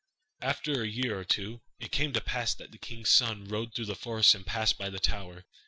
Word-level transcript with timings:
After 0.41 0.81
a 0.81 0.87
year 0.87 1.19
or 1.19 1.23
two, 1.23 1.61
it 1.79 1.91
came 1.91 2.11
to 2.13 2.21
pass 2.21 2.55
that 2.55 2.71
the 2.71 2.79
king's 2.79 3.11
son 3.11 3.45
rode 3.45 3.75
through 3.75 3.85
the 3.85 3.95
forest 3.95 4.33
and 4.33 4.43
passed 4.47 4.75
by 4.79 4.89
the 4.89 4.99
tower. 4.99 5.45